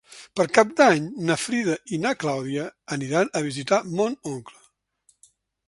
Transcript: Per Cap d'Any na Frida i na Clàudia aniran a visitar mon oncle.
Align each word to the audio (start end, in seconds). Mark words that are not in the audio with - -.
Per 0.37 0.43
Cap 0.57 0.69
d'Any 0.79 1.03
na 1.27 1.35
Frida 1.41 1.75
i 1.97 1.99
na 2.07 2.13
Clàudia 2.23 2.65
aniran 2.97 3.31
a 3.41 3.45
visitar 3.51 3.83
mon 4.01 4.17
oncle. 4.35 4.61